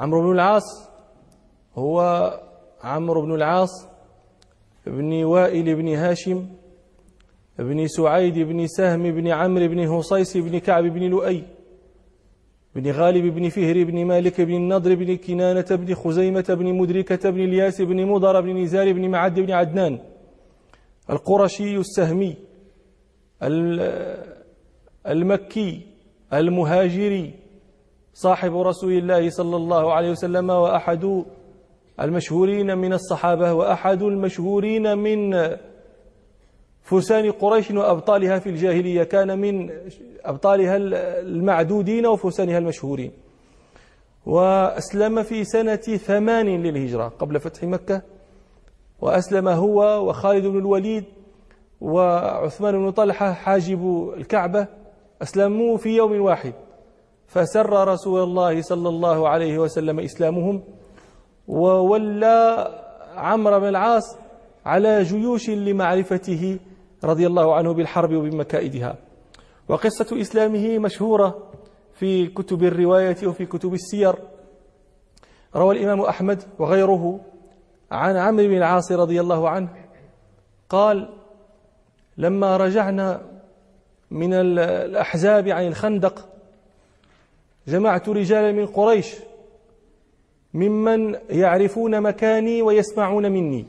عمرو 0.00 0.20
بن 0.22 0.32
العاص 0.32 0.68
هو 1.74 1.96
عمرو 2.82 3.22
بن 3.22 3.34
العاص 3.34 3.88
بن 4.86 5.24
وائل 5.24 5.74
بن 5.74 5.88
هاشم 5.88 6.46
بن 7.58 7.86
سعيد 7.86 8.38
بن 8.38 8.66
سهم 8.66 9.02
بن 9.02 9.28
عمرو 9.28 9.68
بن 9.68 9.80
هصيس 9.88 10.36
بن 10.36 10.58
كعب 10.58 10.84
بن 10.84 11.02
لؤي 11.02 11.44
بن 12.74 12.90
غالب 12.90 13.34
بن 13.34 13.48
فهر 13.48 13.84
بن 13.84 14.04
مالك 14.04 14.40
بن 14.40 14.54
النضر 14.54 14.94
بن 14.94 15.16
كنانة 15.16 15.70
بن 15.70 15.94
خزيمة 15.94 16.48
بن 16.48 16.74
مدركة 16.74 17.30
بن 17.30 17.40
الياس 17.40 17.80
بن 17.80 18.06
مضر 18.06 18.40
بن 18.40 18.56
نزار 18.62 18.92
بن 18.92 19.08
معد 19.08 19.40
بن 19.40 19.50
عدنان. 19.50 19.98
القرشي 21.10 21.76
السهمي 21.76 22.36
المكي 25.06 25.86
المهاجري 26.32 27.34
صاحب 28.22 28.56
رسول 28.56 28.92
الله 28.92 29.30
صلى 29.30 29.56
الله 29.56 29.92
عليه 29.92 30.10
وسلم 30.10 30.50
وأحد 30.50 31.24
المشهورين 32.00 32.78
من 32.78 32.92
الصحابة 32.92 33.52
وأحد 33.52 34.02
المشهورين 34.02 34.98
من 34.98 35.48
فرسان 36.82 37.30
قريش 37.30 37.70
وأبطالها 37.70 38.38
في 38.38 38.48
الجاهلية 38.48 39.02
كان 39.02 39.38
من 39.38 39.70
أبطالها 40.24 40.76
المعدودين 41.20 42.06
وفرسانها 42.06 42.58
المشهورين. 42.58 43.12
وأسلم 44.26 45.22
في 45.22 45.44
سنة 45.44 45.76
ثمان 45.76 46.62
للهجرة 46.62 47.08
قبل 47.08 47.40
فتح 47.40 47.64
مكة. 47.64 48.02
وأسلم 49.00 49.48
هو 49.48 50.08
وخالد 50.08 50.46
بن 50.46 50.58
الوليد 50.58 51.04
وعثمان 51.80 52.78
بن 52.78 52.90
طلحة 52.90 53.32
حاجب 53.32 54.12
الكعبة. 54.16 54.66
أسلموا 55.22 55.76
في 55.76 55.96
يوم 55.96 56.20
واحد. 56.20 56.54
فسر 57.30 57.88
رسول 57.88 58.22
الله 58.22 58.62
صلى 58.62 58.88
الله 58.88 59.28
عليه 59.28 59.58
وسلم 59.58 60.00
إسلامهم 60.00 60.62
وولى 61.48 62.68
عمرو 63.16 63.60
بن 63.60 63.68
العاص 63.68 64.16
على 64.66 65.02
جيوش 65.02 65.50
لمعرفته 65.50 66.58
رضي 67.04 67.26
الله 67.26 67.54
عنه 67.54 67.74
بالحرب 67.74 68.12
وبمكائدها. 68.12 68.96
وقصة 69.68 70.20
إسلامه 70.20 70.78
مشهورة 70.78 71.50
في 71.94 72.26
كتب 72.26 72.62
الرواية 72.62 73.16
وفي 73.26 73.46
كتب 73.46 73.74
السير. 73.74 74.14
روى 75.56 75.78
الإمام 75.78 76.00
أحمد 76.00 76.42
وغيره 76.58 77.20
عن 77.90 78.16
عمرو 78.16 78.46
بن 78.46 78.56
العاص 78.56 78.92
رضي 78.92 79.20
الله 79.20 79.48
عنه 79.48 79.68
قال 80.68 81.08
لما 82.16 82.56
رجعنا 82.56 83.20
من 84.10 84.34
الأحزاب 84.34 85.48
عن 85.48 85.66
الخندق 85.66 86.28
جمعت 87.70 88.08
رجالا 88.08 88.52
من 88.52 88.66
قريش 88.66 89.14
ممن 90.54 91.18
يعرفون 91.30 92.00
مكاني 92.00 92.62
ويسمعون 92.62 93.32
مني. 93.32 93.66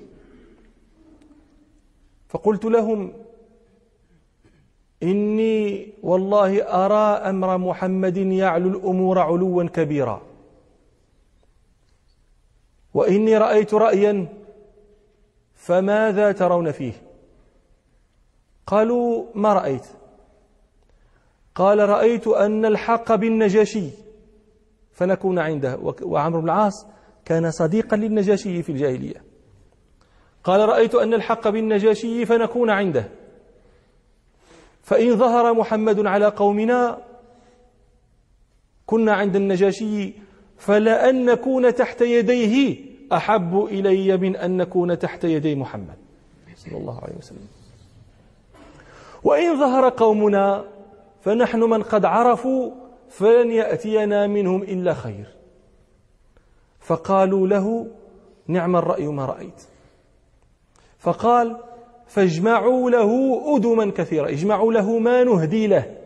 فقلت 2.29 2.66
لهم 2.66 3.13
إني 5.03 5.88
والله 6.03 6.61
أرى 6.63 7.29
أمر 7.29 7.57
محمد 7.57 8.17
يعلو 8.17 8.69
الأمور 8.69 9.19
علوا 9.19 9.63
كبيرا. 9.63 10.22
وإني 12.94 13.38
رأيت 13.38 13.73
رأيا 13.73 14.27
فماذا 15.55 16.31
ترون 16.31 16.72
فيه؟ 16.72 16.94
قالوا 18.67 19.25
ما 19.35 19.53
رأيت؟ 19.53 19.88
قال 21.55 21.89
رأيت 21.89 22.27
أن 22.27 22.66
الحق 22.66 23.16
بالنجاشي 23.16 23.89
فنكون 24.94 25.39
عنده. 25.39 25.80
وعمرو 26.02 26.41
بن 26.41 26.45
العاص 26.45 26.88
كان 27.25 27.52
صديقا 27.52 27.97
للنجاشي 27.97 28.63
في 28.63 28.71
الجاهلية. 28.71 29.23
قال 30.44 30.69
رأيت 30.69 30.95
أن 30.95 31.13
الحق 31.13 31.47
بالنجاشي 31.47 32.25
فنكون 32.25 32.69
عنده. 32.69 33.09
فإن 34.84 35.17
ظهر 35.17 35.53
محمد 35.53 36.06
على 36.06 36.25
قومنا 36.25 36.97
كنا 38.85 39.13
عند 39.13 39.35
النجاشي 39.35 40.13
فلأن 40.57 41.25
نكون 41.25 41.75
تحت 41.75 42.01
يديه. 42.01 42.91
أحب 43.13 43.66
إلي 43.66 44.18
من 44.18 44.35
أن 44.35 44.57
نكون 44.57 45.00
تحت 45.00 45.23
يدي 45.23 45.56
محمد 45.56 45.97
صلى 46.56 46.78
الله 46.78 47.01
عليه 47.03 47.16
وسلم. 47.18 47.47
وإن 49.23 49.59
ظهر 49.59 49.89
قومنا 49.89 50.66
فنحن 51.21 51.59
من 51.59 51.83
قد 51.83 52.05
عرفوا 52.05 52.71
فلن 53.09 53.51
يأتينا 53.51 54.27
منهم 54.27 54.63
إلا 54.63 54.93
خير. 54.93 55.27
فقالوا 56.79 57.47
له 57.47 57.87
نعم 58.47 58.75
الرأي 58.75 59.07
ما 59.07 59.25
رأيت. 59.25 59.61
فقال 60.99 61.57
فاجمعوا 62.07 62.89
له 62.89 63.41
أدما 63.55 63.91
كثيرة 63.91 64.29
اجمعوا 64.29 64.73
له 64.73 64.99
ما 64.99 65.23
نهدي 65.23 65.67
له. 65.67 65.97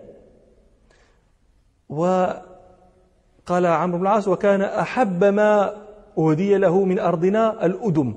وقال 1.90 3.66
عمرو 3.66 3.98
بن 3.98 4.04
العاص 4.04 4.28
وكان 4.28 4.62
أحب 4.62 5.24
ما 5.24 5.78
أهدي 6.18 6.58
له 6.58 6.84
من 6.84 7.00
أرضنا 7.00 7.66
الأدم. 7.66 8.16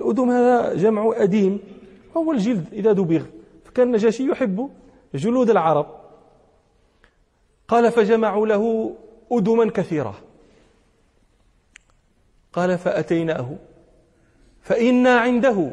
الأدم 0.00 0.30
هذا 0.30 0.74
جمع 0.74 1.12
أديم 1.16 1.60
هو 2.16 2.32
الجلد 2.32 2.64
إذا 2.72 2.92
دبغ. 2.92 3.22
فكان 3.64 3.86
النجاشي 3.86 4.28
يحب 4.28 4.70
جلود 5.14 5.50
العرب. 5.50 5.86
قال 7.68 7.92
فجمعوا 7.92 8.46
له 8.46 8.94
أدما 9.32 9.70
كثيرة. 9.70 10.14
قال 12.52 12.78
فأتيناه 12.78 13.56
فإنا 14.60 15.18
عنده. 15.18 15.72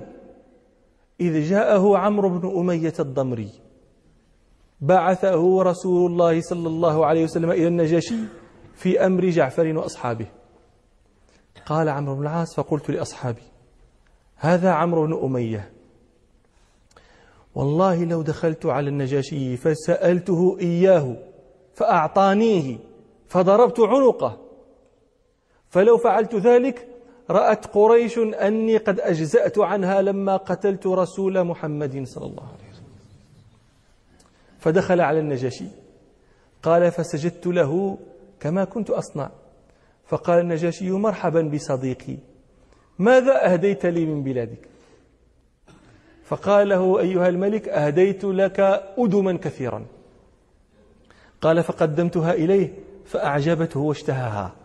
إذ 1.21 1.49
جاءه 1.49 1.97
عمرو 1.97 2.29
بن 2.29 2.59
أمية 2.59 2.93
الضمري. 2.99 3.49
بعثه 4.81 5.63
رسول 5.63 6.11
الله 6.11 6.41
صلى 6.41 6.67
الله 6.67 7.05
عليه 7.05 7.23
وسلم 7.23 7.51
إلى 7.51 7.67
النجاشي 7.67 8.19
في 8.75 9.05
أمر 9.05 9.29
جعفر 9.29 9.77
وأصحابه. 9.77 10.27
قال 11.65 11.89
عمرو 11.89 12.15
بن 12.15 12.21
العاص 12.21 12.55
فقلت 12.55 12.91
لأصحابي 12.91 13.41
هذا 14.35 14.71
عمرو 14.71 15.05
بن 15.05 15.13
أمية. 15.23 15.71
والله 17.55 18.03
لو 18.03 18.21
دخلت 18.21 18.65
على 18.65 18.89
النجاشي 18.89 19.57
فسألته 19.57 20.57
إياه. 20.61 21.32
فأعطانيه 21.73 22.77
فضربت 23.27 23.79
عنقه. 23.79 24.37
فلو 25.69 25.97
فعلت 25.97 26.35
ذلك 26.35 26.87
رأت 27.29 27.65
قريش 27.65 28.17
أني 28.17 28.77
قد 28.77 28.99
أجزأت 28.99 29.59
عنها 29.59 30.01
لما 30.01 30.37
قتلت 30.37 30.87
رسول 30.87 31.43
محمد 31.43 32.03
صلى 32.07 32.25
الله 32.25 32.43
عليه 32.43 32.69
وسلم. 32.71 32.93
فدخل 34.59 35.01
على 35.01 35.19
النجاشي. 35.19 35.65
قال 36.63 36.91
فسجدت 36.91 37.47
له 37.47 37.97
كما 38.39 38.63
كنت 38.63 38.89
أصنع. 38.89 39.31
فقال 40.05 40.39
النجاشي 40.39 40.91
مرحبا 40.91 41.41
بصديقي. 41.41 42.17
ماذا 42.99 43.53
أهديت 43.53 43.85
لي 43.85 44.05
من 44.05 44.23
بلادك؟ 44.23 44.67
فقال 46.23 46.69
له 46.69 46.99
أيها 46.99 47.29
الملك 47.29 47.69
أهديت 47.69 48.23
لك 48.23 48.59
أدما 48.97 49.37
كثيرا. 49.37 49.85
قال 51.43 51.63
فقدمتها 51.63 52.33
إليه 52.33 52.73
فأعجبته 53.05 53.79
واشتهاها. 53.79 54.55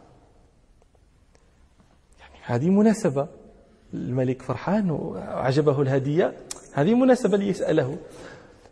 يعني 2.21 2.35
هذه 2.45 2.71
مناسبة. 2.71 3.29
الملك 3.95 4.43
فرحان 4.43 4.91
وعجبه 4.91 5.83
الهدية. 5.83 6.37
هذه 6.73 6.95
مناسبة 6.95 7.37
ليسأله. 7.37 7.99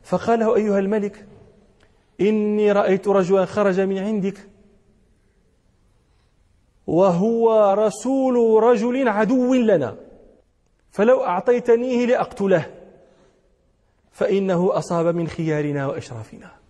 فقال 0.04 0.38
له 0.38 0.56
أيها 0.56 0.78
الملك 0.78 1.26
إني 2.20 2.72
رأيت 2.72 3.08
رجلا 3.08 3.44
خرج 3.44 3.80
من 3.80 3.98
عندك 3.98 4.48
وهو 6.86 7.74
رسول 7.78 8.62
رجل 8.62 9.08
عدو 9.08 9.54
لنا 9.54 9.96
فلو 10.90 11.24
أعطيتنيه 11.24 12.06
لأقتله 12.06 12.66
فإنه 14.12 14.78
أصاب 14.78 15.06
من 15.06 15.28
خيارنا 15.28 15.86
وأشرافنا. 15.86 16.65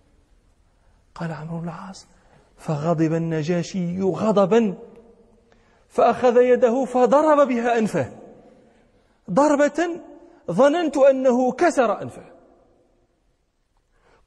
قال 1.19 1.31
عمرو 1.31 1.59
بن 1.59 1.63
العاص 1.63 2.07
فغضب 2.57 3.13
النجاشي 3.13 4.01
غضبا 4.01 4.77
فأخذ 5.87 6.37
يده 6.37 6.85
فضرب 6.85 7.47
بها 7.47 7.77
أنفه. 7.77 8.11
ضربة 9.31 10.01
ظننت 10.51 10.97
أنه 10.97 11.51
كسر 11.51 12.01
أنفه. 12.01 12.23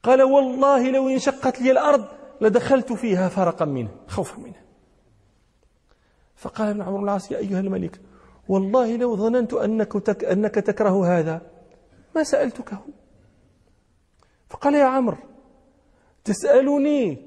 قال 0.03 0.21
والله 0.21 0.91
لو 0.91 1.09
انشقت 1.09 1.61
لي 1.61 1.71
الأرض 1.71 2.05
لدخلت 2.41 2.93
فيها 2.93 3.29
فرقا 3.29 3.65
منه 3.65 3.89
خوفا 4.07 4.39
منه. 4.39 4.61
فقال 6.35 6.67
ابن 6.67 6.81
عمرو 6.81 7.03
العاص 7.03 7.31
يا 7.31 7.37
أيها 7.37 7.59
الملك 7.59 8.01
والله 8.47 8.95
لو 8.95 9.15
ظننت 9.15 9.53
أنك, 9.53 9.93
تك 9.93 10.23
أنك 10.23 10.55
تكره 10.55 11.19
هذا 11.19 11.41
ما 12.15 12.23
سألتكه. 12.23 12.85
فقال 14.49 14.75
يا 14.75 14.85
عمرو 14.85 15.30
تسألني 16.23 17.17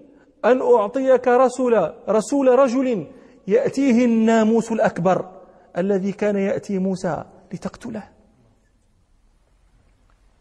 أن 0.45 0.63
أعطيك 0.63 1.29
رسول 1.29 1.93
رسول 2.09 2.49
رجل 2.59 3.07
يأتيه 3.47 4.05
الناموس 4.05 4.73
الأكبر 4.73 5.31
الذي 5.79 6.13
كان 6.13 6.37
يأتي 6.37 6.79
موسى 6.79 7.25
لتقتله. 7.53 8.09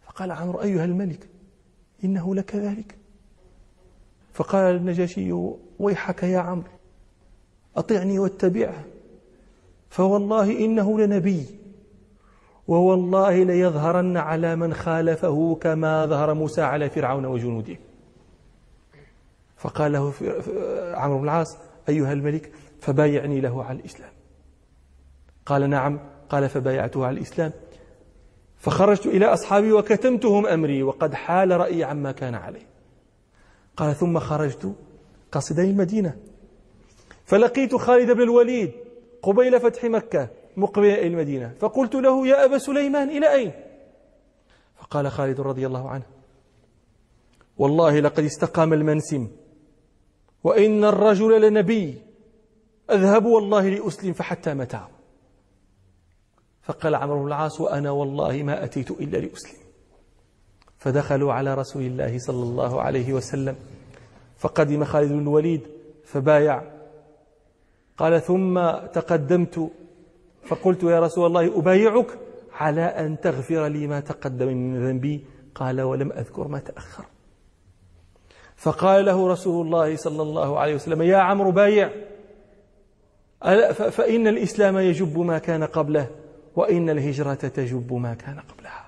فقال 0.05 0.31
عمرو 0.31 0.61
أيها 0.61 0.85
الملك 0.85 1.29
إنه 2.03 2.35
لكذلك 2.35 2.97
فقال 4.33 4.75
النجاشي 4.75 5.31
ويحك 5.79 6.23
يا 6.23 6.39
عمرو 6.39 6.71
أطعني 7.77 8.19
واتبعه 8.19 8.83
فوالله 9.89 10.65
إنه 10.65 10.99
لنبي 10.99 11.45
ووالله 12.67 13.43
ليظهرن 13.43 14.17
على 14.17 14.55
من 14.55 14.73
خالفه 14.73 15.55
كما 15.55 16.05
ظهر 16.05 16.33
موسى 16.33 16.61
على 16.61 16.89
فرعون 16.89 17.25
وجنوده. 17.25 17.77
فقال 19.63 19.91
له 19.91 20.13
عمرو 20.95 21.17
بن 21.17 21.23
العاص 21.23 21.57
أيها 21.89 22.13
الملك 22.13 22.51
فبايعني 22.79 23.41
له 23.41 23.63
على 23.63 23.79
الإسلام. 23.79 24.11
قال 25.45 25.69
نعم 25.69 25.99
قال 26.29 26.49
فبايعته 26.49 27.05
على 27.05 27.17
الإسلام. 27.17 27.51
فخرجت 28.57 29.05
إلى 29.05 29.25
أصحابي 29.25 29.71
وكتمتهم 29.71 30.47
أمري 30.47 30.83
وقد 30.83 31.13
حال 31.13 31.51
رأيي 31.51 31.83
عما 31.83 32.11
كان 32.11 32.35
عليه. 32.35 32.67
قال 33.77 33.95
ثم 33.95 34.19
خرجت 34.19 34.75
قصدي 35.31 35.61
المدينة. 35.61 36.17
فلقيت 37.25 37.75
خالد 37.75 38.11
بن 38.11 38.21
الوليد 38.21 38.71
قبيل 39.21 39.59
فتح 39.59 39.83
مكة 39.83 40.29
مقبلا 40.57 40.93
إلى 40.93 41.07
المدينة. 41.07 41.53
فقلت 41.59 41.95
له 41.95 42.27
يا 42.27 42.45
أبا 42.45 42.57
سليمان 42.57 43.09
إلى 43.09 43.33
أين؟ 43.33 43.51
فقال 44.75 45.11
خالد 45.11 45.41
رضي 45.41 45.67
الله 45.67 45.89
عنه 45.89 46.03
والله 47.57 47.99
لقد 47.99 48.23
استقام 48.23 48.73
المنسم 48.73 49.27
وإن 50.43 50.83
الرجل 50.83 51.41
لنبي 51.41 52.01
أذهب 52.91 53.25
والله 53.25 53.69
لأسلم 53.69 54.13
فحتى 54.13 54.53
متى؟ 54.53 54.81
فقال 56.61 56.95
عمرو 56.95 57.19
بن 57.19 57.27
العاص 57.27 57.61
وأنا 57.61 57.91
والله 57.91 58.43
ما 58.43 58.63
أتيت 58.63 58.91
إلا 58.91 59.17
لأسلم. 59.17 59.63
فدخلوا 60.77 61.33
على 61.33 61.53
رسول 61.53 61.83
الله 61.83 62.17
صلى 62.19 62.43
الله 62.43 62.81
عليه 62.81 63.13
وسلم 63.13 63.55
فقدم 64.37 64.83
خالد 64.83 65.11
بن 65.11 65.21
الوليد 65.21 65.61
فبايع. 66.03 66.63
قال 67.97 68.21
ثم 68.21 68.71
تقدمت. 68.93 69.71
فقلت 70.45 70.83
يا 70.83 70.99
رسول 70.99 71.25
الله 71.25 71.59
أبايعك 71.59 72.19
على 72.53 72.81
أن 72.81 73.19
تغفر 73.19 73.67
لي 73.67 73.87
ما 73.87 73.99
تقدم 73.99 74.47
من 74.47 74.87
ذنبي؟ 74.87 75.25
قال 75.55 75.81
ولم 75.81 76.11
أذكر 76.11 76.47
ما 76.47 76.59
تأخر. 76.59 77.05
فقال 78.63 79.05
له 79.05 79.27
رسول 79.27 79.65
الله 79.65 79.95
صلى 79.95 80.21
الله 80.21 80.59
عليه 80.59 80.75
وسلم 80.75 81.01
يا 81.01 81.17
عمرو 81.17 81.51
بايع 81.51 81.89
فإن 83.73 84.27
الإسلام 84.27 84.77
يجب 84.77 85.19
ما 85.19 85.37
كان 85.37 85.63
قبله 85.63 86.09
وإن 86.55 86.89
الهجرة 86.89 87.33
تجب 87.33 87.93
ما 87.93 88.13
كان 88.13 88.39
قبلها. 88.39 88.85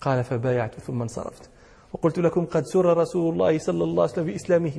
قال 0.00 0.24
فبايعت 0.24 0.74
ثم 0.80 1.02
انصرفت. 1.02 1.50
وقلت 1.92 2.18
لكم 2.18 2.46
قد 2.46 2.62
سر 2.64 2.96
رسول 2.96 3.32
الله 3.32 3.58
صلى 3.58 3.84
الله 3.84 4.02
عليه 4.02 4.12
وسلم 4.12 4.26
بإسلامه 4.26 4.72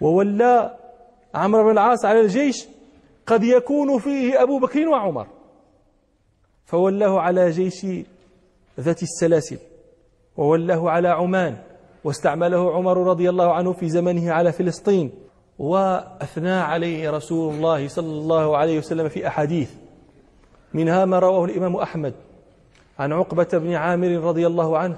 وولى 0.00 0.76
عمرو 1.34 1.64
بن 1.64 1.70
العاص 1.70 2.04
على 2.04 2.20
الجيش 2.20 2.66
قد 3.26 3.42
يكون 3.44 3.98
فيه 3.98 4.42
أبو 4.42 4.58
بكر 4.58 4.88
وعمر 4.88 5.26
فولاه 6.64 7.20
على 7.20 7.50
جيش 7.50 7.86
ذات 8.80 9.02
السلاسل 9.02 9.58
وولاه 10.36 10.90
على 10.90 11.08
عمان 11.08 11.56
واستعمله 12.06 12.72
عمر 12.72 12.96
رضي 13.10 13.26
الله 13.30 13.52
عنه 13.52 13.72
في 13.72 13.88
زمنه 13.88 14.32
على 14.32 14.52
فلسطين. 14.52 15.10
وأثنى 15.58 16.52
عليه 16.52 17.10
رسول 17.10 17.54
الله 17.54 17.88
صلى 17.88 18.12
الله 18.22 18.56
عليه 18.56 18.78
وسلم 18.78 19.08
في 19.08 19.26
أحاديث. 19.26 19.70
منها 20.74 21.04
ما 21.04 21.18
رواه 21.18 21.44
الإمام 21.44 21.76
أحمد 21.76 22.14
عن 22.98 23.12
عقبة 23.12 23.48
بن 23.52 23.72
عامر 23.74 24.08
رضي 24.08 24.46
الله 24.46 24.78
عنه 24.78 24.96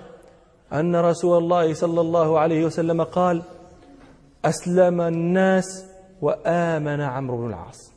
أن 0.73 0.97
رسول 0.97 1.39
الله 1.39 1.75
صلى 1.75 2.01
الله 2.01 2.39
عليه 2.39 2.65
وسلم 2.65 3.03
قال 3.03 3.43
أسلم 4.45 5.01
الناس 5.01 5.85
وآمن 6.23 7.01
عمرو 7.01 7.37
بن 7.37 7.47
العاص. 7.47 7.93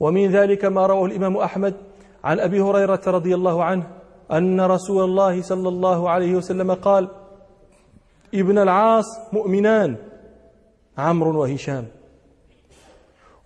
ومن 0.00 0.30
ذلك 0.30 0.64
ما 0.64 0.86
رواه 0.86 1.04
الإمام 1.06 1.36
أحمد 1.36 1.74
عن 2.24 2.40
أبي 2.40 2.60
هريرة 2.60 3.00
رضي 3.06 3.34
الله 3.34 3.64
عنه 3.64 3.86
أن 4.32 4.60
رسول 4.60 5.04
الله 5.04 5.42
صلى 5.42 5.68
الله 5.68 6.10
عليه 6.10 6.34
وسلم 6.34 6.74
قال 6.74 7.08
ابن 8.34 8.58
العاص 8.58 9.04
مؤمنان 9.32 9.96
عمرو 10.98 11.40
وهشام. 11.40 11.86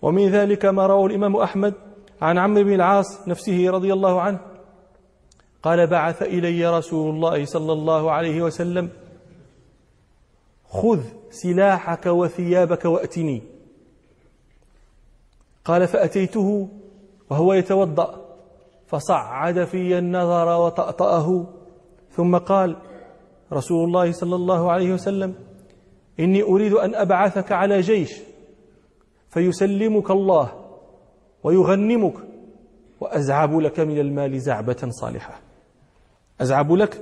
ومن 0.01 0.29
ذلك 0.29 0.65
ما 0.65 0.87
رواه 0.87 1.05
الإمام 1.05 1.35
أحمد 1.35 1.73
عن 2.21 2.37
عمرو 2.37 2.63
بن 2.63 2.73
العاص 2.73 3.27
نفسه 3.27 3.69
رضي 3.69 3.93
الله 3.93 4.21
عنه 4.21 4.39
قال 5.63 5.87
بعث 5.87 6.21
إلي 6.21 6.77
رسول 6.77 7.15
الله 7.15 7.45
صلى 7.45 7.73
الله 7.73 8.11
عليه 8.11 8.41
وسلم 8.41 8.89
خذ 10.69 10.99
سلاحك 11.31 12.05
وثيابك 12.05 12.85
وأتني. 12.85 13.41
قال 15.65 15.87
فأتيته 15.87 16.67
وهو 17.29 17.53
يتوضأ 17.53 18.23
فصعد 18.87 19.63
في 19.63 19.97
النظر 19.97 20.61
وطأطأه 20.61 21.45
ثم 22.11 22.37
قال 22.37 22.77
رسول 23.51 23.87
الله 23.87 24.11
صلى 24.11 24.35
الله 24.35 24.71
عليه 24.71 24.93
وسلم 24.93 25.35
إني 26.19 26.43
أريد 26.43 26.73
أن 26.73 26.95
أبعثك 26.95 27.51
على 27.51 27.79
جيش 27.81 28.13
فيسلمك 29.29 30.11
الله 30.11 30.51
ويغنمك 31.43 32.13
وأزعب 32.99 33.57
لك 33.57 33.79
من 33.79 33.99
المال 33.99 34.39
زعبة 34.39 34.87
صالحة. 34.89 35.41
أزعب 36.41 36.71
لك 36.71 37.01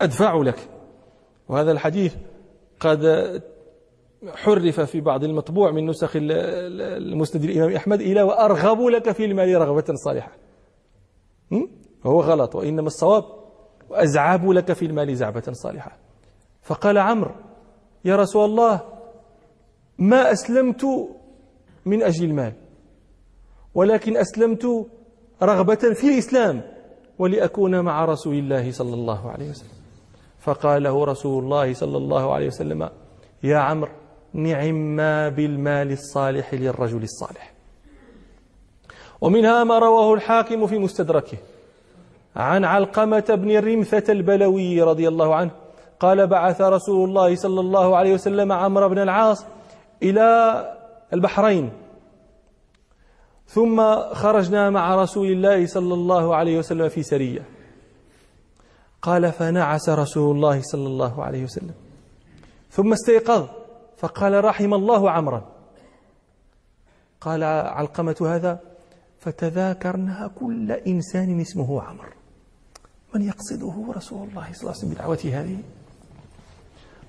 أدفع 0.00 0.34
لك. 0.36 0.68
وهذا 1.48 1.72
الحديث 1.72 2.14
قد 2.80 3.02
حرف 4.34 4.80
في 4.80 5.00
بعض 5.00 5.24
المطبوع 5.24 5.70
من 5.70 5.86
نسخ 5.86 6.12
المسند 6.16 7.44
الإمام 7.44 7.76
أحمد 7.76 8.00
إلى 8.00 8.22
وأرغب 8.22 8.80
لك 8.80 9.12
في 9.12 9.24
المال 9.24 9.60
رغبة 9.60 9.94
صالحة. 9.94 10.32
وهو 12.04 12.20
غلط 12.20 12.54
وإنما 12.54 12.86
الصواب 12.86 13.24
وأزعب 13.90 14.48
لك 14.48 14.72
في 14.72 14.84
المال 14.86 15.16
زعبة 15.16 15.52
صالحة. 15.52 15.96
فقال 16.62 16.98
عمرو 16.98 17.34
يا 18.04 18.16
رسول 18.16 18.44
الله 18.44 18.80
ما 19.98 20.32
أسلمت 20.32 20.84
من 21.86 22.02
أجل 22.02 22.24
المال 22.24 22.52
ولكن 23.74 24.16
أسلمت 24.16 24.86
رغبة 25.42 25.94
في 25.94 26.08
الإسلام 26.14 26.62
ولأكون 27.18 27.80
مع 27.80 28.04
رسول 28.04 28.34
الله 28.34 28.72
صلى 28.72 28.94
الله 28.94 29.30
عليه 29.30 29.50
وسلم. 29.50 29.76
فقال 30.38 30.82
له 30.82 31.04
رسول 31.04 31.44
الله 31.44 31.74
صلى 31.74 31.96
الله 31.96 32.34
عليه 32.34 32.46
وسلم 32.46 32.90
يا 33.42 33.58
عمرو 33.58 33.92
نعم 34.32 34.74
ما 34.96 35.28
بالمال 35.28 35.92
الصالح 35.92 36.54
للرجل 36.54 37.02
الصالح. 37.02 37.52
ومنها 39.20 39.64
ما 39.64 39.78
رواه 39.78 40.14
الحاكم 40.14 40.66
في 40.66 40.78
مستدركه. 40.78 41.38
عن 42.36 42.64
علقمة 42.64 43.24
بن 43.28 43.50
الرمثة 43.50 44.12
البلوي 44.12 44.82
رضي 44.82 45.08
الله 45.08 45.34
عنه 45.34 45.50
قال 46.00 46.26
بعث 46.26 46.60
رسول 46.60 47.08
الله 47.08 47.36
صلى 47.36 47.60
الله 47.60 47.96
عليه 47.96 48.14
وسلم 48.14 48.52
عمرو 48.52 48.88
بن 48.88 48.98
العاص 48.98 49.46
إلى 50.02 50.28
البحرين. 51.12 51.70
ثم 53.46 53.96
خرجنا 54.12 54.70
مع 54.70 54.94
رسول 55.02 55.26
الله 55.26 55.66
صلى 55.66 55.94
الله 55.94 56.36
عليه 56.36 56.58
وسلم 56.58 56.88
في 56.88 57.02
سرية. 57.02 57.42
قال 59.02 59.32
فنعس 59.32 59.88
رسول 59.88 60.36
الله 60.36 60.60
صلى 60.62 60.86
الله 60.86 61.24
عليه 61.24 61.44
وسلم. 61.44 61.74
ثم 62.70 62.92
استيقظ 62.92 63.46
فقال 63.96 64.44
رحم 64.44 64.74
الله 64.74 65.10
عمرا. 65.10 65.44
قال 67.20 67.44
علقمة 67.44 68.16
هذا 68.20 68.60
فتذاكرنا 69.20 70.30
كل 70.40 70.72
إنسان 70.72 71.40
اسمه 71.40 71.82
عمر 71.82 72.25
من 73.16 73.22
يقصده 73.22 73.84
رسول 73.96 74.28
الله 74.28 74.52
صلى 74.52 74.60
الله 74.60 74.72
عليه 74.72 74.78
وسلم 74.78 74.90
بدعوته 74.90 75.40
هذه. 75.40 75.58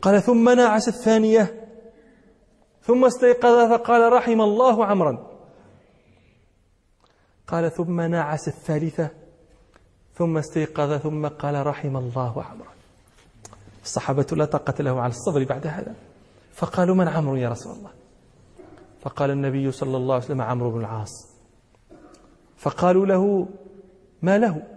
قال 0.02 0.22
ثم 0.22 0.50
نعس 0.50 0.88
الثانية 0.88 1.68
ثم 2.82 3.06
استيقظ 3.06 3.72
فقال 3.72 4.14
رحم 4.14 4.42
الله 4.42 4.86
عمرا. 4.86 5.28
قال 7.48 7.72
ثم 7.72 8.02
نعس 8.02 8.48
الثالثة 8.48 9.10
ثم 10.16 10.38
استيقظ 10.38 10.98
ثم 10.98 11.28
قال 11.28 11.68
رحم 11.68 11.98
الله 11.98 12.44
عمرا. 12.44 12.72
الصحابة 13.84 14.28
لا 14.32 14.46
طاقة 14.46 14.84
لهم 14.84 14.98
على 14.98 15.12
الصبر 15.12 15.44
بعد 15.44 15.68
هذا. 15.68 15.96
فقالوا 16.54 16.96
من 16.96 17.08
عمرو 17.08 17.36
يا 17.36 17.50
رسول 17.50 17.76
الله؟ 17.76 17.92
فقال 19.02 19.32
النبي 19.32 19.72
صلى 19.72 19.98
الله 19.98 20.16
عليه 20.16 20.26
وسلم 20.26 20.42
عمرو 20.42 20.72
بن 20.72 20.80
العاص. 20.80 21.28
فقالوا 22.58 23.06
له 23.06 23.48
ما 24.22 24.38
له؟ 24.38 24.77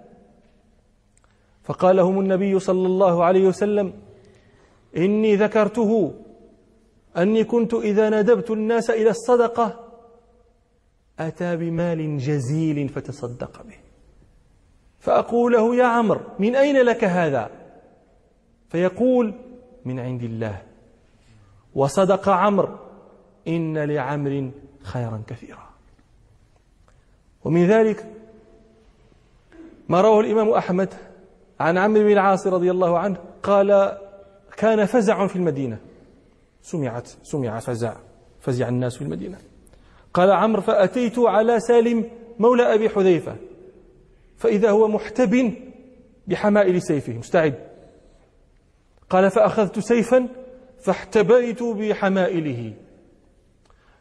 فقال 1.71 1.97
لهم 1.97 2.21
النبي 2.21 2.59
صلى 2.59 2.87
الله 2.87 3.25
عليه 3.25 3.49
وسلم 3.49 3.93
إني 4.97 5.37
ذكرته 5.37 6.15
أني 7.17 7.45
كنت 7.45 7.75
إذا 7.75 8.11
ندبت 8.11 8.51
الناس 8.51 8.91
إلى 8.91 9.11
الصدقة 9.11 9.91
أتى 11.19 11.57
بمال 11.57 12.19
جزيل 12.19 12.89
فتصدق 12.89 13.63
به. 13.63 13.77
فأقول 14.99 15.53
له 15.53 15.77
يا 15.77 15.85
عمرو 15.85 16.21
من 16.39 16.57
أين 16.57 16.77
لك 16.77 17.05
هذا؟ 17.05 17.51
فيقول 18.69 19.35
من 19.85 20.01
عند 20.01 20.23
الله. 20.23 20.63
وصدق 21.75 22.29
عمرو 22.29 22.79
إن 23.49 23.79
لعمر 23.79 24.51
خيرا 24.83 25.23
كثيرا. 25.27 25.71
ومن 27.45 27.67
ذلك 27.67 28.07
ما 29.89 30.01
رواه 30.01 30.21
الإمام 30.21 30.51
أحمد 30.51 31.10
عن 31.61 31.79
عمرو 31.79 32.03
بن 32.03 32.13
العاص 32.13 32.47
رضي 32.47 32.71
الله 32.71 32.99
عنه 32.99 33.17
قال 33.43 33.99
كان 34.57 34.85
فزع 34.85 35.27
في 35.27 35.37
المدينة. 35.37 35.79
سمعت 36.63 37.09
سمع 37.23 37.59
فزع 37.59 37.97
فزع 38.41 38.69
الناس 38.69 38.97
في 38.97 39.03
المدينة. 39.03 39.39
قال 40.15 40.31
عمرو 40.31 40.63
فأتيت 40.63 41.19
على 41.19 41.61
سالم 41.61 42.11
مولى 42.39 42.75
أبي 42.75 42.89
حذيفة 42.89 43.37
فإذا 44.37 44.71
هو 44.71 44.89
محتب 44.89 45.55
بحمائل 46.27 46.83
سيفه 46.83 47.13
مستعد. 47.13 47.55
قال 49.11 49.31
فأخذت 49.31 49.79
سيفا 49.79 50.29
فاحتبيت 50.79 51.63
بحمائله. 51.63 52.73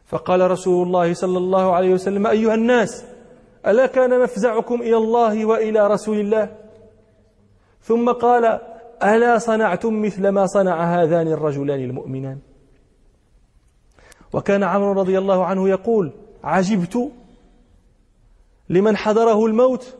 فقال 0.06 0.50
رسول 0.50 0.86
الله 0.86 1.14
صلى 1.14 1.38
الله 1.38 1.74
عليه 1.74 1.94
وسلم 1.94 2.26
أيها 2.26 2.54
الناس 2.54 3.04
ألا 3.66 3.86
كان 3.86 4.22
مفزعكم 4.22 4.82
إلى 4.82 4.96
الله 4.96 5.46
وإلى 5.46 5.86
رسول 5.86 6.20
الله؟ 6.20 6.59
ثم 7.82 8.12
قال 8.12 8.60
ألا 9.02 9.38
صنعتم 9.38 10.02
مثل 10.02 10.28
ما 10.28 10.46
صنع 10.46 11.02
هذان 11.02 11.28
الرجلان 11.28 11.80
المؤمنان؟ 11.80 12.38
وكان 14.32 14.62
عمرو 14.62 14.92
رضي 14.92 15.18
الله 15.18 15.44
عنه 15.44 15.68
يقول 15.68 16.12
عجبت 16.44 17.10
لمن 18.68 18.96
حضره 18.96 19.46
الموت 19.46 19.96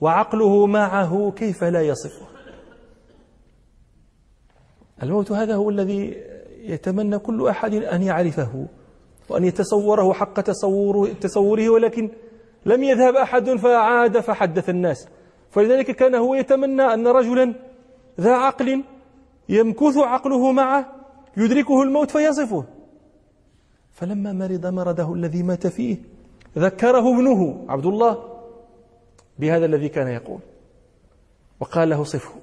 وعقله 0.00 0.66
معه 0.66 1.32
كيف 1.36 1.64
لا 1.64 1.82
يصفه؟ 1.82 2.26
الموت 5.02 5.32
هذا 5.32 5.54
هو 5.54 5.70
الذي 5.70 6.16
يتمنى 6.60 7.18
كل 7.18 7.48
أحد 7.48 7.74
أن 7.74 8.02
يعرفه 8.02 8.66
وأن 9.28 9.44
يتصوره 9.44 10.12
حق 10.12 10.40
تصوره, 10.40 11.12
تصوره 11.12 11.68
ولكن 11.68 12.10
لم 12.66 12.82
يذهب 12.82 13.14
أحد 13.16 13.50
فعاد 13.50 14.20
فحدث 14.20 14.68
الناس. 14.68 15.08
فلذلك 15.50 15.90
كان 15.90 16.14
هو 16.14 16.34
يتمنى 16.34 16.82
أن 16.82 17.06
رجلا 17.06 17.54
ذا 18.20 18.34
عقل 18.34 18.84
يمكث 19.48 19.96
عقله 19.96 20.52
معه 20.52 20.92
يدركه 21.36 21.82
الموت 21.82 22.10
فيصفه. 22.10 22.64
فلما 23.92 24.32
مرض 24.32 24.66
مرضه 24.66 25.14
الذي 25.14 25.42
مات 25.42 25.66
فيه 25.66 25.96
ذكره 26.58 27.14
ابنه 27.14 27.64
عبد 27.68 27.86
الله 27.86 28.40
بهذا 29.38 29.64
الذي 29.64 29.88
كان 29.88 30.08
يقول. 30.08 30.40
وقال 31.60 31.88
له 31.88 32.04
صفه. 32.04 32.34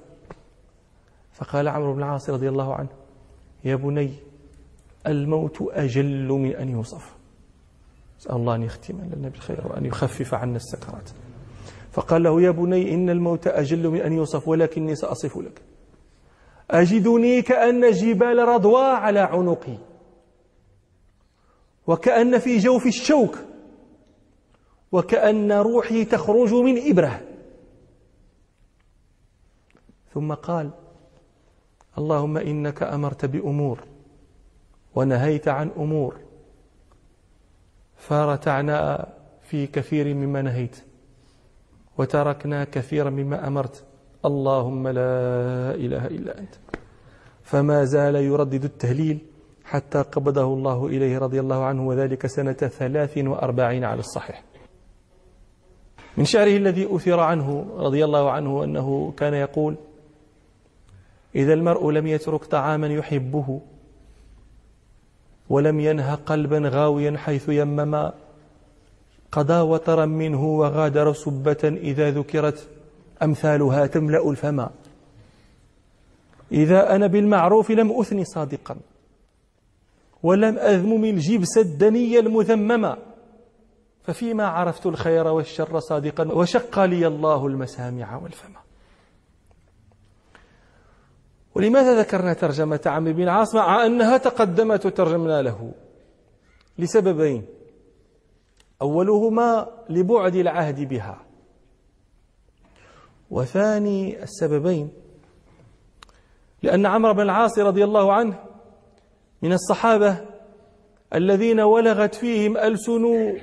فقال 1.32 1.68
عمرو 1.68 1.92
بن 1.92 1.98
العاص 1.98 2.30
رضي 2.30 2.48
الله 2.48 2.74
عنه 2.74 2.88
يا 3.64 3.76
بني 3.76 4.10
الموت 5.06 5.56
أجل 5.62 6.28
من 6.28 6.56
أن 6.56 6.68
يوصف. 6.68 7.16
نسأل 8.20 8.36
الله 8.36 8.54
أن 8.54 8.62
يختم 8.62 8.94
لنا 8.94 9.28
بالخير 9.28 9.66
وأن 9.66 9.86
يخفف 9.86 10.34
عنا 10.34 10.56
السكرات. 10.56 11.10
فقال 11.96 12.22
له 12.22 12.42
يا 12.42 12.50
بني 12.50 12.94
إن 12.94 13.10
الموت 13.10 13.46
أجل 13.46 13.88
من 13.88 14.00
أن 14.00 14.12
يوصف 14.12 14.48
ولكني 14.48 14.94
سأصف 14.94 15.36
لك. 15.36 15.62
أجدني 16.70 17.42
كأن 17.42 17.90
جبال 17.90 18.38
رضوى 18.38 18.84
على 18.84 19.20
عنقي 19.20 19.78
وكأن 21.86 22.38
في 22.38 22.58
جوف 22.58 22.86
الشوك 22.86 23.38
وكأن 24.92 25.52
روحي 25.52 26.04
تخرج 26.04 26.54
من 26.54 26.90
إبرة. 26.90 27.20
ثم 30.14 30.34
قال 30.34 30.70
اللهم 31.98 32.36
إنك 32.36 32.82
أمرت 32.82 33.24
بأمور 33.24 33.80
ونهيت 34.94 35.48
عن 35.48 35.70
أمور 35.76 36.16
فرتعنا 37.96 39.08
في 39.42 39.66
كثير 39.66 40.14
مما 40.14 40.42
نهيت 40.42 40.76
وتركنا 41.98 42.64
كثيرا 42.64 43.10
مما 43.10 43.46
أمرت. 43.46 43.84
اللهم 44.24 44.88
لا 44.88 45.74
إله 45.74 46.06
إلا 46.06 46.38
أنت. 46.38 46.54
فما 47.42 47.84
زال 47.84 48.16
يردد 48.16 48.64
التهليل 48.64 49.18
حتى 49.64 50.02
قبضه 50.02 50.54
الله 50.54 50.86
إليه 50.86 51.18
رضي 51.18 51.40
الله 51.40 51.64
عنه 51.64 51.88
وذلك 51.88 52.26
سنة 52.26 52.52
ثلاث 52.52 53.18
وأربعين 53.18 53.84
على 53.84 54.00
الصحيح. 54.00 54.42
من 56.16 56.24
شعره 56.24 56.56
الذي 56.56 56.96
أثر 56.96 57.20
عنه 57.20 57.66
رضي 57.76 58.04
الله 58.04 58.30
عنه 58.30 58.64
أنه 58.64 59.12
كان 59.16 59.34
يقول 59.34 59.76
إذا 61.34 61.52
المرء 61.52 61.90
لم 61.90 62.06
يترك 62.06 62.44
طعاما 62.44 62.86
يحبه 62.86 63.60
ولم 65.48 65.80
ينه 65.80 66.14
قلبا 66.14 66.58
غاويا 66.68 67.16
حيث 67.16 67.48
يمما 67.48 68.14
قضى 69.36 69.60
وطرا 69.60 70.06
منه 70.06 70.44
وغادر 70.44 71.12
سبة 71.12 71.58
إذا 71.64 72.10
ذكرت 72.10 72.68
أمثالها 73.22 73.86
تملأ 73.86 74.30
الفما 74.30 74.70
إذا 76.52 76.94
أنا 76.96 77.06
بالمعروف 77.06 77.70
لم 77.70 78.00
أثني 78.00 78.24
صادقا 78.24 78.76
ولم 80.22 80.58
أذمم 80.58 81.04
الجبس 81.04 81.58
الدني 81.58 82.18
المذمما 82.18 82.98
ففيما 84.02 84.46
عرفت 84.46 84.86
الخير 84.86 85.26
والشر 85.26 85.80
صادقا 85.80 86.32
وشق 86.32 86.84
لي 86.84 87.06
الله 87.06 87.46
المسامع 87.46 88.16
والفما 88.16 88.60
ولماذا 91.54 92.00
ذكرنا 92.00 92.32
ترجمة 92.32 92.80
عمرو 92.86 93.12
بن 93.12 93.22
العاص 93.22 93.54
مع 93.54 93.86
أنها 93.86 94.16
تقدمت 94.16 94.86
وترجمنا 94.86 95.42
له؟ 95.42 95.72
لسببين. 96.78 97.55
أولهما 98.82 99.68
لبعد 99.88 100.34
العهد 100.34 100.88
بها. 100.88 101.22
وثاني 103.30 104.22
السببين 104.22 104.90
لأن 106.62 106.86
عمرو 106.86 107.14
بن 107.14 107.20
العاص 107.20 107.58
رضي 107.58 107.84
الله 107.84 108.12
عنه 108.12 108.44
من 109.42 109.52
الصحابة 109.52 110.24
الذين 111.14 111.60
ولغت 111.60 112.14
فيهم 112.14 112.56
ألسن 112.56 113.36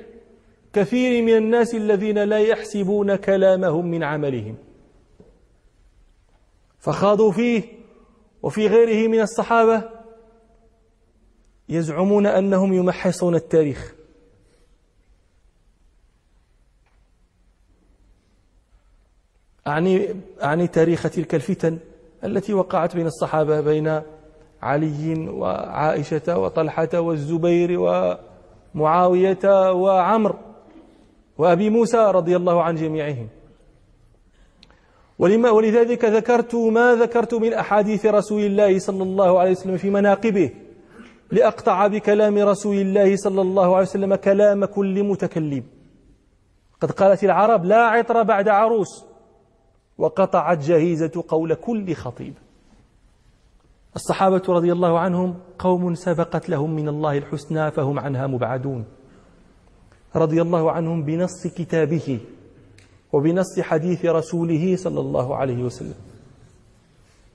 كثير 0.72 1.22
من 1.22 1.36
الناس 1.36 1.74
الذين 1.74 2.18
لا 2.18 2.38
يحسبون 2.38 3.16
كلامهم 3.16 3.86
من 3.86 4.02
عملهم. 4.02 4.56
فخاضوا 6.78 7.32
فيه 7.32 7.62
وفي 8.42 8.66
غيره 8.66 9.08
من 9.08 9.20
الصحابة 9.20 9.90
يزعمون 11.68 12.26
أنهم 12.26 12.72
يمحصون 12.72 13.34
التاريخ. 13.34 13.94
أعني, 19.66 20.08
أعني 20.42 20.66
تاريخ 20.66 21.10
تلك 21.10 21.34
الفتن 21.34 21.78
التي 22.24 22.54
وقعت 22.54 22.96
بين 22.96 23.06
الصحابة 23.06 23.60
بين 23.60 24.00
علي 24.62 25.28
وعائشة 25.28 26.38
وطلحة 26.38 26.88
والزبير 26.94 27.80
ومعاوية 28.74 29.72
وعمر 29.72 30.36
وأبي 31.38 31.70
موسى 31.70 31.98
رضي 31.98 32.36
الله 32.36 32.62
عن 32.62 32.74
جميعهم. 32.74 33.28
ولما 35.18 35.50
ولذلك 35.50 36.04
ذكرت 36.04 36.54
ما 36.54 36.94
ذكرت 36.94 37.34
من 37.34 37.52
أحاديث 37.52 38.06
رسول 38.06 38.42
الله 38.42 38.78
صلى 38.78 39.02
الله 39.02 39.38
عليه 39.38 39.50
وسلم 39.50 39.76
في 39.76 39.90
مناقبه 39.90 40.50
لأقطع 41.30 41.86
بكلام 41.86 42.38
رسول 42.38 42.76
الله 42.76 43.16
صلى 43.16 43.40
الله 43.40 43.74
عليه 43.76 43.86
وسلم 43.86 44.14
كلام 44.14 44.64
كل 44.64 45.02
متكلم. 45.02 45.64
قد 46.80 46.90
قالت 46.90 47.24
العرب 47.24 47.64
لا 47.64 47.82
عطر 47.84 48.22
بعد 48.22 48.48
عروس. 48.48 49.13
وقطعت 49.98 50.58
جهيزة 50.58 51.24
قول 51.28 51.54
كل 51.54 51.94
خطيب. 51.94 52.34
الصحابة 53.96 54.42
رضي 54.48 54.72
الله 54.72 54.98
عنهم 54.98 55.34
قوم 55.58 55.94
سبقت 55.94 56.48
لهم 56.48 56.70
من 56.70 56.88
الله 56.88 57.18
الحسنى 57.18 57.70
فهم 57.70 57.98
عنها 57.98 58.26
مبعدون. 58.26 58.84
رضي 60.16 60.42
الله 60.42 60.72
عنهم 60.72 61.02
بنص 61.02 61.46
كتابه 61.46 62.20
وبنص 63.12 63.60
حديث 63.60 64.04
رسوله 64.04 64.76
صلى 64.76 65.00
الله 65.00 65.36
عليه 65.36 65.62
وسلم. 65.62 66.13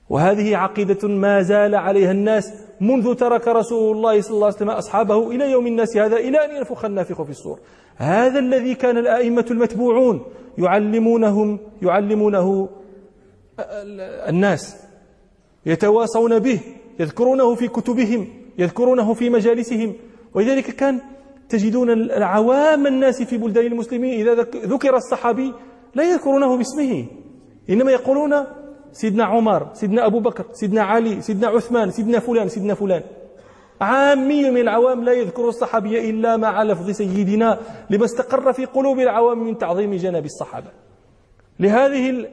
وهذه 0.10 0.58
عقيدة 0.58 1.08
ما 1.08 1.42
زال 1.42 1.76
عليها 1.76 2.12
الناس 2.12 2.54
منذ 2.82 3.14
ترك 3.14 3.48
رسول 3.48 3.98
الله 3.98 4.22
صلى 4.22 4.34
الله 4.34 4.46
عليه 4.46 4.56
وسلم 4.56 4.70
أصحابه 4.70 5.32
إلى 5.32 5.52
يوم 5.52 5.68
الناس 5.68 5.98
هذا 5.98 6.16
إلى 6.16 6.46
أن 6.46 6.56
ينفخ 6.56 6.86
النافخ 6.86 7.22
في 7.22 7.30
الصور. 7.30 7.60
هذا 7.96 8.40
الذي 8.40 8.76
كان 8.76 8.98
الآئمة 8.98 9.46
المتبوعون 9.52 10.26
يعلمونهم 10.58 11.60
يعلمونه 11.82 12.70
الناس 14.30 14.76
يتواصون 15.66 16.40
به 16.40 16.60
يذكرونه 17.00 17.56
في 17.56 17.68
كتبهم 17.68 18.28
يذكرونه 18.58 19.14
في 19.14 19.30
مجالسهم. 19.30 19.94
ولذلك 20.34 20.66
كان 20.66 21.02
تجدون 21.50 21.90
العوام 21.90 22.88
الناس 22.88 23.22
في 23.22 23.38
بلدان 23.38 23.66
المسلمين 23.66 24.28
إذا 24.28 24.34
ذكر 24.66 24.96
الصحابي 24.96 25.54
لا 25.96 26.04
يذكرونه 26.04 26.58
باسمه 26.58 27.06
إنما 27.70 27.92
يقولون 27.92 28.34
سيدنا 28.92 29.24
عمر 29.24 29.74
سيدنا 29.74 30.06
أبو 30.06 30.20
بكر 30.20 30.46
سيدنا 30.52 30.84
علي 30.84 31.22
سيدنا 31.22 31.48
عثمان 31.48 31.92
سيدنا 31.92 32.20
فلان 32.20 32.48
سيدنا 32.48 32.74
فلان. 32.74 33.04
عامي 33.82 34.52
من 34.52 34.62
العوام 34.62 35.04
لا 35.04 35.14
يذكر 35.14 35.50
الصحابي 35.50 36.10
إلا 36.10 36.38
مع 36.38 36.64
لفظ 36.64 36.90
سيدنا 36.90 37.60
لما 37.90 38.06
استقر 38.06 38.54
في 38.54 38.66
قلوب 38.66 39.00
العوام 39.00 39.44
من 39.44 39.58
تعظيم 39.58 39.96
جناب 39.96 40.26
الصحابة. 40.26 40.72
لهذه 41.60 42.10
ال... 42.10 42.30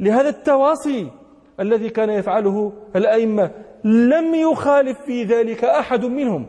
لهذا 0.00 0.28
التواصي 0.28 1.10
الذي 1.60 1.88
كان 1.90 2.10
يفعله 2.10 2.72
الأئمة 2.96 3.50
لم 3.84 4.34
يخالف 4.34 4.98
في 5.00 5.24
ذلك 5.24 5.64
أحد 5.64 6.04
منهم. 6.04 6.46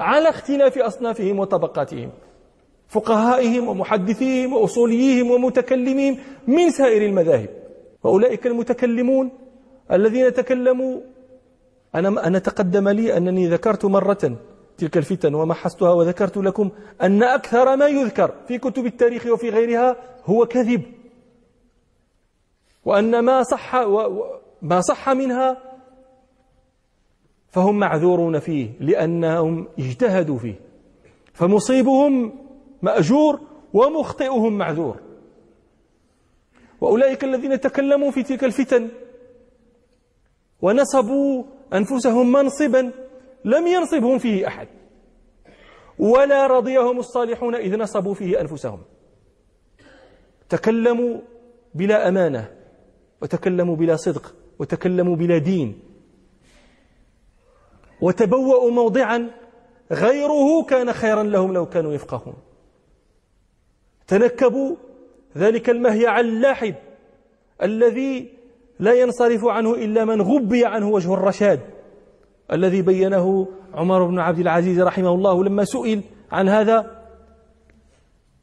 على 0.00 0.28
اختلاف 0.28 0.78
أصنافهم 0.78 1.38
وطبقاتهم. 1.38 2.10
فقهائهم 2.88 3.68
ومحدثيهم 3.68 4.52
وأصوليهم 4.52 5.30
ومتكلميهم 5.30 6.18
من 6.46 6.70
سائر 6.70 7.02
المذاهب. 7.06 7.48
وأولئك 8.04 8.46
المتكلمون 8.46 9.30
الذين 9.92 10.32
تكلموا. 10.32 11.00
أنا 11.94 12.26
أنا 12.26 12.38
تقدم 12.38 12.88
لي 12.88 13.16
أنني 13.16 13.48
ذكرت 13.48 13.84
مرة 13.84 14.38
تلك 14.78 14.96
الفتن 14.96 15.34
ومحصتها 15.34 15.92
وذكرت 15.92 16.36
لكم 16.36 16.70
أن 17.02 17.22
أكثر 17.22 17.76
ما 17.76 17.86
يذكر 17.86 18.34
في 18.48 18.58
كتب 18.58 18.86
التاريخ 18.86 19.26
وفي 19.26 19.50
غيرها 19.50 19.96
هو 20.24 20.46
كذب. 20.46 20.82
وأن 22.84 23.18
ما 23.18 23.42
صح 23.42 23.76
ما 24.62 24.80
صح 24.80 25.08
منها 25.08 25.56
فهم 27.48 27.78
معذورون 27.78 28.38
فيه 28.38 28.70
لأنهم 28.80 29.68
اجتهدوا 29.78 30.38
فيه. 30.38 30.60
فمصيبهم 31.32 32.32
مأجور 32.82 33.40
ومخطئهم 33.74 34.58
معذور. 34.58 35.00
وأولئك 36.80 37.24
الذين 37.24 37.60
تكلموا 37.60 38.10
في 38.10 38.22
تلك 38.22 38.44
الفتن 38.44 38.88
ونصبوا 40.62 41.44
أنفسهم 41.74 42.32
منصبا 42.32 42.92
لم 43.44 43.66
ينصبهم 43.66 44.18
فيه 44.18 44.46
أحد. 44.46 44.68
ولا 45.98 46.46
رضيهم 46.46 46.98
الصالحون 46.98 47.54
إذ 47.54 47.76
نصبوا 47.76 48.14
فيه 48.14 48.40
أنفسهم. 48.40 48.82
تكلموا 50.48 51.20
بلا 51.74 52.08
أمانة 52.08 52.54
وتكلموا 53.22 53.76
بلا 53.76 53.96
صدق 53.96 54.34
وتكلموا 54.58 55.16
بلا 55.16 55.38
دين. 55.38 55.80
وتبوأوا 58.00 58.70
موضعا 58.70 59.30
غيره 59.92 60.62
كان 60.68 60.92
خيرا 60.92 61.22
لهم 61.22 61.52
لو 61.52 61.66
كانوا 61.66 61.92
يفقهون. 61.92 62.34
تنكبوا 64.08 64.76
ذلك 65.36 65.70
المهيع 65.70 66.20
اللاحب 66.20 66.74
الذي 67.62 68.28
لا 68.78 68.92
ينصرف 68.92 69.44
عنه 69.44 69.74
إلا 69.74 70.04
من 70.04 70.22
غبي 70.22 70.66
عنه 70.66 70.88
وجه 70.88 71.14
الرشاد 71.14 71.60
الذي 72.52 72.82
بينه 72.82 73.48
عمر 73.74 74.04
بن 74.04 74.18
عبد 74.18 74.38
العزيز 74.38 74.80
رحمه 74.80 75.14
الله 75.14 75.44
لما 75.44 75.64
سئل 75.64 76.02
عن 76.32 76.48
هذا 76.48 76.98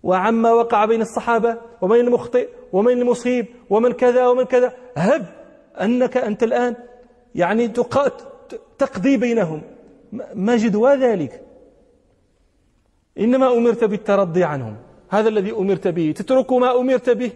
وعما 0.04 0.52
وقع 0.52 0.86
بين 0.86 1.02
الصحابة 1.02 1.58
ومن 1.82 2.00
المخطئ 2.00 2.50
ومن 2.74 2.92
المصيب 2.92 3.46
ومن 3.70 3.92
كذا 3.92 4.28
ومن 4.28 4.44
كذا 4.44 4.74
هب 4.96 5.26
أنك 5.82 6.18
أنت 6.18 6.44
الآن 6.44 6.76
يعني 7.36 7.68
تقضي 8.78 9.18
بينهم. 9.18 9.62
ما 10.36 10.58
جدوى 10.58 10.96
ذلك؟ 10.96 11.42
إنما 13.20 13.58
أمرت 13.58 13.84
بالترضي 13.84 14.44
عنهم. 14.44 14.78
هذا 15.10 15.30
الذي 15.30 15.52
أمرت 15.52 15.88
به. 15.88 16.12
تترك 16.12 16.54
ما 16.54 16.80
أمرت 16.80 17.10
به 17.10 17.32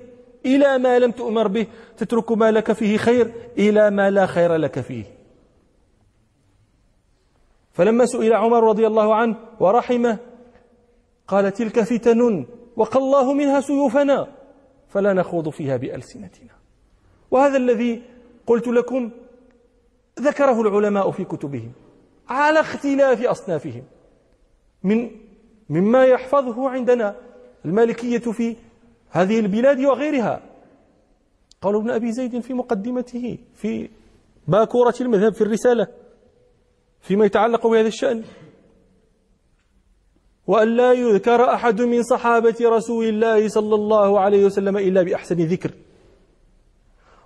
إلى 0.46 0.78
ما 0.78 1.00
لم 1.00 1.12
تؤمر 1.12 1.48
به. 1.48 1.68
تترك 1.98 2.32
ما 2.32 2.52
لك 2.52 2.72
فيه 2.72 2.98
خير 2.98 3.34
إلى 3.58 3.90
ما 3.90 4.10
لا 4.10 4.26
خير 4.26 4.56
لك 4.56 4.80
فيه. 4.80 5.04
فلما 7.72 8.06
سئل 8.06 8.34
عمر 8.34 8.64
رضي 8.64 8.88
الله 8.88 9.16
عنه 9.16 9.36
ورحمه 9.60 10.18
قال 11.28 11.54
تلك 11.54 11.80
فتن 11.84 12.46
وقى 12.76 13.00
الله 13.00 13.34
منها 13.34 13.62
سيوفنا 13.62 14.28
فلا 14.88 15.14
نخوض 15.14 15.50
فيها 15.50 15.78
بألسنتنا. 15.78 16.52
وهذا 17.32 17.58
الذي 17.58 18.02
قلت 18.48 18.68
لكم 18.68 19.12
ذكره 20.20 20.62
العلماء 20.62 21.12
في 21.12 21.24
كتبهم 21.24 21.72
على 22.30 22.60
اختلاف 22.60 23.22
أصنافهم. 23.26 23.84
من 24.84 25.12
مما 25.70 26.06
يحفظه 26.06 26.70
عندنا 26.70 27.16
المالكية 27.66 28.20
في 28.32 28.56
هذه 29.10 29.40
البلاد 29.40 29.80
وغيرها. 29.80 30.42
قال 31.62 31.76
ابن 31.76 31.90
أبي 31.90 32.12
زيد 32.12 32.40
في 32.40 32.54
مقدمته 32.54 33.38
في 33.56 33.90
باكورة 34.48 34.94
المذهب 35.02 35.34
في 35.34 35.42
الرسالة 35.42 35.88
فيما 37.02 37.26
يتعلق 37.26 37.68
بهذا 37.68 37.88
الشأن. 37.88 38.24
وأن 40.48 40.68
لا 40.68 40.94
يذكر 40.94 41.54
أحد 41.54 41.82
من 41.82 42.04
صحابة 42.04 42.56
رسول 42.62 43.06
الله 43.06 43.48
صلى 43.48 43.76
الله 43.76 44.20
عليه 44.20 44.46
وسلم 44.46 44.78
إلا 44.78 45.04
بأحسن 45.04 45.36
ذكر. 45.36 45.72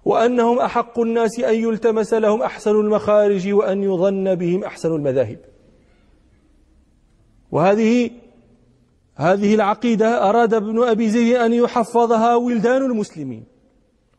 وأنهم 0.05 0.59
أحق 0.59 0.99
الناس 0.99 1.39
أن 1.39 1.55
يلتمس 1.55 2.13
لهم 2.13 2.41
أحسن 2.41 2.71
المخارج 2.71 3.53
وأن 3.53 3.83
يظن 3.83 4.35
بهم 4.35 4.63
أحسن 4.63 4.95
المذاهب. 4.95 5.37
وهذه 7.51 8.11
هذه 9.15 9.55
العقيدة 9.55 10.29
أراد 10.29 10.53
ابن 10.53 10.83
أبي 10.83 11.09
زيد 11.09 11.35
أن 11.35 11.53
يحفظها 11.53 12.35
ولدان 12.35 12.85
المسلمين 12.85 13.45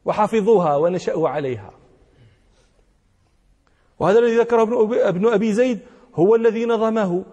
وحفظوها 0.04 0.76
ونشأوا 0.76 1.28
عليها. 1.28 1.70
وهذا 3.98 4.18
الذي 4.18 4.38
ذكره 4.38 4.62
ابن 5.08 5.26
أبي 5.26 5.52
زيد 5.52 5.78
هو 6.14 6.34
الذي 6.34 6.66
نظمه 6.66 7.24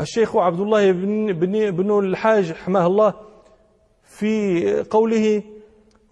الشيخ 0.00 0.36
عبد 0.36 0.60
الله 0.60 0.92
بن, 0.92 1.32
بن, 1.32 1.70
بن 1.70 1.98
الحاج 1.98 2.52
حماه 2.52 2.86
الله 2.86 3.14
في 4.02 4.82
قوله 4.82 5.42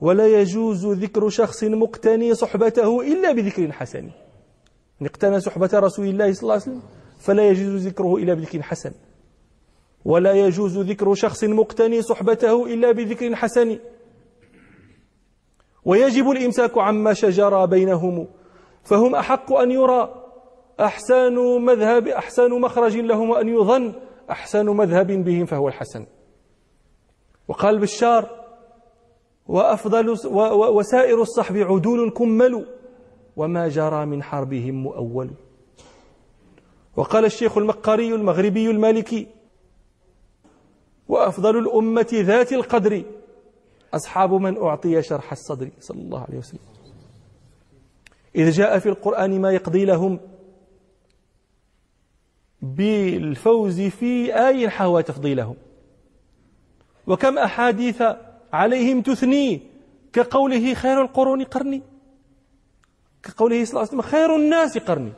ولا 0.00 0.40
يجوز 0.40 0.86
ذكر 0.86 1.28
شخص 1.28 1.64
مقتني 1.64 2.34
صحبته 2.34 3.00
إلا 3.00 3.32
بذكر 3.32 3.72
حسن. 3.72 4.10
اقتنى 5.02 5.40
صحبة 5.40 5.70
رسول 5.74 6.06
الله 6.06 6.32
صلى 6.32 6.42
الله 6.42 6.52
عليه 6.52 6.62
وسلم 6.62 6.82
فلا 7.18 7.48
يجوز 7.48 7.86
ذكره 7.86 8.16
إلا 8.16 8.34
بذكر 8.34 8.62
حسن. 8.62 8.92
ولا 10.04 10.32
يجوز 10.32 10.78
ذكر 10.78 11.14
شخص 11.14 11.44
مقتني 11.44 12.02
صحبته 12.02 12.66
إلا 12.66 12.92
بذكر 12.92 13.36
حسن. 13.36 13.78
ويجب 15.84 16.30
الإمساك 16.30 16.78
عما 16.78 17.12
شجر 17.12 17.64
بينهم 17.64 18.28
فهم 18.82 19.14
أحق 19.14 19.52
أن 19.52 19.70
يرى. 19.70 20.14
أحسن 20.80 21.34
مذهب 21.64 22.08
أحسن 22.08 22.60
مخرج 22.60 22.96
لهم 22.96 23.30
وأن 23.30 23.48
يظن 23.48 23.92
أحسن 24.30 24.66
مذهب 24.66 25.06
بهم 25.06 25.46
فهو 25.46 25.68
الحسن. 25.68 26.06
وقال 27.48 27.78
بشار 27.78 28.30
وأفضل 29.46 30.08
وسائر 30.76 31.22
الصحب 31.22 31.56
عدول 31.56 32.10
كمل 32.10 32.66
وما 33.36 33.68
جرى 33.68 34.06
من 34.06 34.22
حربهم 34.22 34.74
مؤول. 34.74 35.30
وقال 36.96 37.24
الشيخ 37.24 37.58
المقري 37.58 38.14
المغربي 38.14 38.70
المالكي 38.70 39.26
وأفضل 41.12 41.58
الأمة 41.58 42.08
ذات 42.12 42.52
القدر. 42.52 43.04
أصحاب 43.94 44.32
من 44.32 44.62
أعطي 44.62 45.02
شرح 45.02 45.32
الصدر 45.32 45.70
صلى 45.80 46.00
الله 46.00 46.20
عليه 46.28 46.38
وسلم. 46.38 46.60
إذ 48.36 48.50
جاء 48.50 48.78
في 48.78 48.88
القرآن 48.88 49.40
ما 49.40 49.50
يقضي 49.50 49.84
لهم 49.84 50.20
بالفوز 52.62 53.80
في 53.80 54.34
آي 54.46 54.70
حوى 54.70 55.02
تفضيلهم 55.02 55.56
وكم 57.06 57.38
أحاديث 57.38 58.02
عليهم 58.52 59.02
تثني 59.02 59.60
كقوله 60.12 60.74
خير 60.74 61.02
القرون 61.02 61.44
قرني. 61.44 61.82
كقوله 63.22 63.64
صلى 63.64 63.70
الله 63.70 63.80
عليه 63.80 63.88
وسلم 63.88 64.02
خير 64.02 64.36
الناس 64.36 64.78
قرني. 64.78 65.12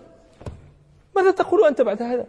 ماذا 1.17 1.31
تقول 1.31 1.65
أنت 1.65 1.83
بعد 1.83 2.03
هذا؟ 2.03 2.27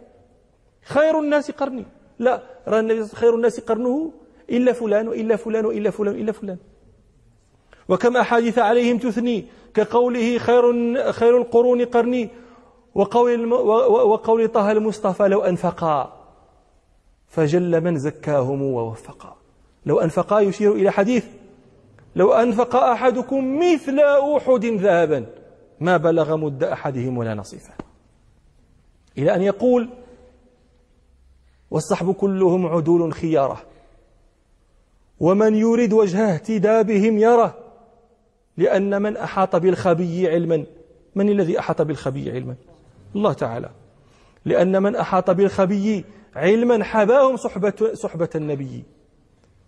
خير 0.82 1.20
الناس 1.20 1.50
قرني. 1.50 1.84
لا 2.18 2.42
رأى 2.68 2.80
النبي 2.80 3.04
خير 3.06 3.34
الناس 3.34 3.60
قرنه 3.60 4.12
إلا 4.50 4.72
فلان 4.72 5.08
وإلا 5.08 5.36
فلان 5.36 5.66
وإلا 5.66 5.90
فلان 5.90 6.14
وإلا 6.14 6.32
فلان. 6.32 6.58
وكم 7.88 8.16
أحاديث 8.16 8.58
عليهم 8.58 8.98
تثني 8.98 9.44
كقوله 9.74 10.38
خير 10.38 10.62
خير 11.12 11.36
القرون 11.38 11.84
قرني 11.84 12.28
وقول 12.94 13.52
وقول 13.52 14.48
طه 14.48 14.72
المصطفى 14.72 15.28
لو 15.28 15.40
أنفقا 15.40 16.26
فجل 17.28 17.80
من 17.80 17.98
زكاهم 17.98 18.62
ووفقا. 18.62 19.36
لو 19.86 20.00
أنفقا 20.00 20.40
يشير 20.40 20.72
إلى 20.72 20.90
حديث 20.90 21.24
لو 22.16 22.32
أنفق 22.32 22.76
أحدكم 22.76 23.58
مثل 23.58 24.00
أحد 24.00 24.64
ذهبا 24.64 25.26
ما 25.80 25.96
بلغ 25.96 26.36
مد 26.36 26.64
أحدهم 26.64 27.18
ولا 27.18 27.34
نصيفه 27.34 27.74
إلى 29.18 29.34
أن 29.34 29.42
يقول 29.42 29.88
والصحب 31.70 32.14
كلهم 32.14 32.66
عدول 32.66 33.12
خيارة. 33.12 33.62
ومن 35.20 35.54
يريد 35.54 35.92
وجه 35.92 36.34
اهتدى 36.34 36.82
بهم 36.82 37.18
يره 37.18 37.54
لأن 38.56 39.02
من 39.02 39.16
أحاط 39.16 39.56
بالخبي 39.56 40.28
علما. 40.28 40.64
من 41.14 41.28
الذي 41.28 41.58
أحاط 41.58 41.82
بالخبي 41.82 42.30
علما؟ 42.30 42.54
الله 43.16 43.32
تعالى. 43.32 43.70
لأن 44.44 44.82
من 44.82 44.96
أحاط 44.96 45.30
بالخبي 45.30 46.04
علما 46.36 46.84
حباهم 46.84 47.36
صحبة, 47.36 47.90
صحبة 47.94 48.28
النبي. 48.34 48.84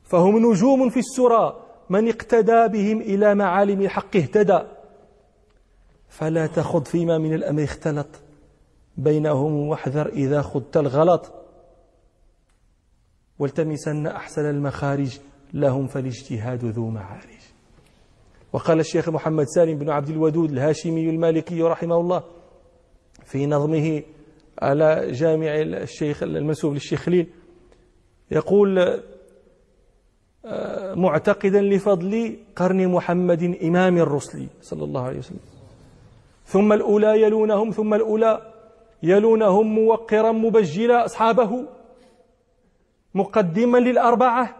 فهم 0.02 0.50
نجوم 0.50 0.90
في 0.90 0.98
السرى. 0.98 1.64
من 1.90 2.08
اقتدى 2.08 2.68
بهم 2.68 3.00
إلى 3.00 3.34
معالم 3.34 3.80
الحق 3.80 4.16
اهتدى. 4.16 4.60
فلا 6.08 6.46
تخض 6.46 6.84
فيما 6.84 7.18
من 7.18 7.34
الأمر 7.34 7.64
اختلط. 7.64 8.06
بينهم 8.96 9.68
واحذر 9.68 10.06
إذا 10.06 10.42
خضت 10.42 10.76
الغلط. 10.76 11.32
والتمسن 13.38 14.06
أحسن 14.06 14.50
المخارج 14.50 15.18
لهم 15.54 15.86
فالاجتهاد 15.86 16.64
ذو 16.64 16.88
معارج. 16.88 17.38
وقال 18.52 18.80
الشيخ 18.80 19.08
محمد 19.08 19.46
سالم 19.46 19.78
بن 19.78 19.90
عبد 19.90 20.08
الودود 20.08 20.50
الهاشمي 20.50 21.10
المالكي 21.10 21.62
رحمه 21.62 21.96
الله 21.96 22.22
في 23.24 23.46
نظمه 23.46 24.02
على 24.62 25.12
جامع 25.12 25.54
الشيخ 25.82 26.22
المنسوب 26.22 26.72
للشيخ 26.74 27.00
خليل 27.00 27.26
يقول 28.30 29.00
آه، 30.44 30.94
معتقدا 30.94 31.60
لفضل 31.60 32.36
قرن 32.56 32.88
محمد 32.88 33.56
إمام 33.62 33.98
الرسل 33.98 34.46
صلى 34.62 34.84
الله 34.84 35.02
عليه 35.02 35.18
وسلم. 35.18 35.40
ثم 36.46 36.72
الأولى 36.72 37.22
يلونهم 37.22 37.70
ثم 37.70 37.94
الأولى 37.94 38.52
يلونهم 39.02 39.74
موقرا 39.74 40.32
مبجلا 40.32 41.04
أصحابه 41.04 41.64
مقدما 43.14 43.78
للأربعة 43.78 44.56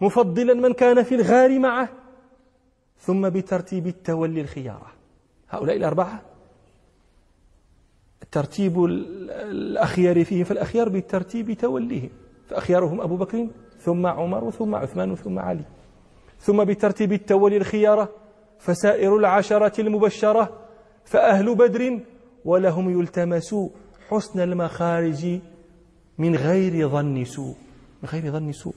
مفضلا 0.00 0.54
من 0.54 0.72
كان 0.72 1.02
في 1.02 1.14
الغار 1.14 1.58
معه 1.58 1.88
ثم 2.98 3.28
بترتيب 3.28 3.86
التولي 3.86 4.40
الخيارة. 4.40 4.92
هؤلاء 5.48 5.76
الأربعة؟ 5.76 6.22
ترتيب 8.32 8.84
الأخيار 8.84 10.24
فيهم 10.24 10.44
فالأخيار 10.44 10.88
بالترتيب 10.88 11.52
توليهم. 11.52 12.10
فأخيارهم 12.48 13.00
أبو 13.00 13.16
بكر 13.16 13.48
ثم 13.78 14.06
عمر 14.06 14.50
ثم 14.50 14.74
عثمان 14.74 15.14
ثم 15.14 15.38
علي. 15.38 15.64
ثم 16.38 16.64
بترتيب 16.64 17.12
التولي 17.12 17.56
الخيارة 17.56 18.08
فسائر 18.58 19.16
العشرة 19.16 19.80
المبشرة 19.80 20.60
فأهل 21.04 21.54
بدر 21.54 22.00
ولهم 22.44 23.00
يلتمس 23.00 23.54
حسن 24.08 24.40
المخارج 24.40 25.40
من 26.18 26.36
غير 26.36 26.88
ظن 26.88 27.24
سوء. 27.24 27.63
من 28.04 28.10
غير 28.10 28.32
ظن 28.32 28.52
سوء. 28.52 28.74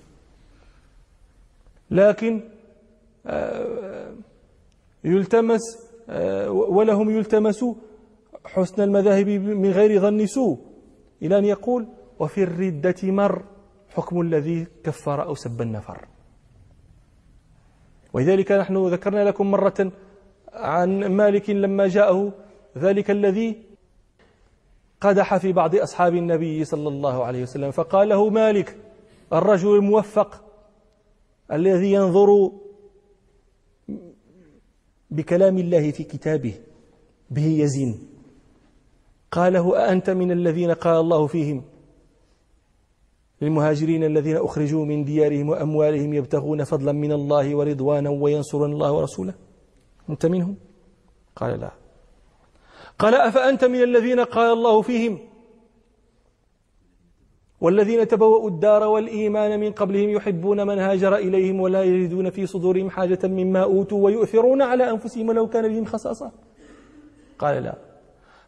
لكن 1.92 2.42
آه، 3.26 4.13
يلتمس 5.04 5.62
آه، 6.10 6.52
ولهم 6.52 7.10
يلتمس 7.10 7.66
حسن 8.46 8.82
المذاهب 8.82 9.28
من 9.28 9.72
غير 9.72 10.02
ظن 10.02 10.26
سوء. 10.26 10.60
إلى 11.22 11.38
أن 11.38 11.46
يقول 11.46 11.88
وفي 12.20 12.44
الردة 12.44 12.96
مر 13.04 13.44
حكم 13.96 14.22
الذي 14.22 14.68
كفر 14.84 15.24
أو 15.24 15.36
سب 15.36 15.62
النفر. 15.62 16.08
ولذلك 18.13 18.52
نحن 18.52 18.88
ذكرنا 18.88 19.24
لكم 19.24 19.52
مرة 19.52 19.92
عن 20.54 21.06
مالك 21.06 21.50
لما 21.50 21.88
جاءه 21.88 22.34
ذلك 22.78 23.12
الذي 23.12 23.63
قدح 25.02 25.38
في 25.38 25.52
بعض 25.52 25.76
أصحاب 25.76 26.16
النبي 26.16 26.66
صلى 26.66 26.88
الله 26.88 27.26
عليه 27.26 27.42
وسلم 27.44 27.72
فقال 27.72 28.10
له 28.10 28.30
مالك 28.30 28.87
الرجل 29.34 29.76
الموفق 29.76 30.44
الذي 31.52 31.92
ينظر 31.94 32.52
بكلام 35.12 35.58
الله 35.58 35.92
في 35.92 36.04
كتابه 36.04 36.54
به 37.30 37.46
يزين. 37.46 38.10
قاله 39.32 39.78
أأنت 39.78 40.10
من 40.10 40.32
الذين 40.32 40.72
قال 40.72 41.00
الله 41.00 41.28
فيهم؟ 41.28 41.63
للمهاجرين 43.42 44.04
الذين 44.04 44.38
أخرجوا 44.38 44.86
من 44.86 45.06
ديارهم 45.06 45.50
وأموالهم 45.50 46.13
يبتغون 46.13 46.63
فضلا 46.63 46.92
من 46.92 47.12
الله 47.12 47.56
ورضوانا 47.56 48.10
وينصرون 48.10 48.72
الله 48.72 48.92
ورسوله. 48.92 49.34
أنت 50.10 50.26
منهم؟ 50.26 50.56
قال 51.36 51.60
لا. 51.60 51.72
قال 53.00 53.16
أفأنت 53.16 53.66
من 53.66 53.84
الذين 53.84 54.20
قال 54.20 54.54
الله 54.54 54.82
فيهم؟ 54.82 55.20
والذين 57.62 58.08
تبوأوا 58.08 58.50
الدار 58.50 58.84
والإيمان 58.84 59.60
من 59.60 59.72
قبلهم 59.72 60.10
يحبون 60.10 60.67
من 60.67 60.80
هاجر 60.80 61.15
إليهم 61.15 61.62
ولا 61.62 61.84
يجدون 61.84 62.30
في 62.30 62.46
صدورهم 62.46 62.89
حاجة 62.89 63.20
مما 63.24 63.63
أوتوا 63.63 64.06
ويؤثرون 64.06 64.62
على 64.62 64.89
أنفسهم 64.89 65.30
ولو 65.30 65.48
كان 65.48 65.67
بهم 65.67 65.86
خصاصة. 65.86 66.32
قال 67.39 67.63
لا. 67.63 67.76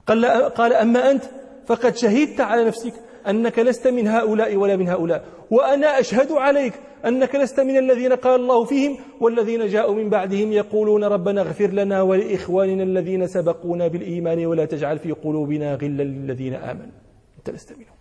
قال, 0.07 0.25
قال 0.49 0.73
أما 0.73 1.11
أنت 1.11 1.23
فقد 1.65 1.95
شهدت 1.95 2.41
على 2.41 2.65
نفسك 2.65 2.93
أنك 3.27 3.59
لست 3.59 3.87
من 3.87 4.07
هؤلاء 4.07 4.55
ولا 4.55 4.75
من 4.75 4.87
هؤلاء 4.87 5.25
وأنا 5.51 5.99
أشهد 5.99 6.31
عليك 6.31 6.73
أنك 7.05 7.35
لست 7.35 7.59
من 7.59 7.77
الذين 7.77 8.13
قال 8.13 8.41
الله 8.41 8.63
فيهم 8.63 8.97
والذين 9.21 9.67
جاءوا 9.67 9.95
من 9.95 10.09
بعدهم 10.09 10.51
يقولون 10.51 11.03
ربنا 11.03 11.41
اغفر 11.41 11.67
لنا 11.67 12.01
ولإخواننا 12.01 12.83
الذين 12.83 13.27
سبقونا 13.27 13.87
بالإيمان 13.87 14.45
ولا 14.45 14.65
تجعل 14.65 14.99
في 14.99 15.11
قلوبنا 15.11 15.75
غلا 15.75 16.03
للذين 16.03 16.53
آمنوا. 16.53 16.95
أنت 17.37 17.49
لست 17.49 17.71
منهم. 17.71 17.98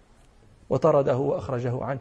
وطرده 0.71 1.17
وأخرجه 1.17 1.85
عنه. 1.85 2.01